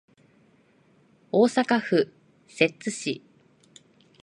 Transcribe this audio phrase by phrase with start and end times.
[1.31, 2.09] 大阪府
[2.47, 3.21] 摂津市